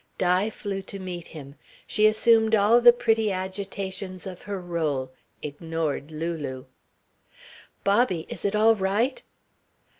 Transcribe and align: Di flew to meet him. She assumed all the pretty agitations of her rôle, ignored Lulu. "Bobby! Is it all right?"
Di 0.17 0.49
flew 0.49 0.81
to 0.81 0.97
meet 0.97 1.27
him. 1.27 1.53
She 1.85 2.07
assumed 2.07 2.55
all 2.55 2.81
the 2.81 2.91
pretty 2.91 3.31
agitations 3.31 4.25
of 4.25 4.41
her 4.41 4.59
rôle, 4.59 5.11
ignored 5.43 6.09
Lulu. 6.09 6.65
"Bobby! 7.83 8.25
Is 8.27 8.43
it 8.43 8.55
all 8.55 8.75
right?" 8.75 9.21